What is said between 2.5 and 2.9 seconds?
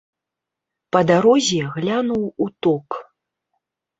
ток.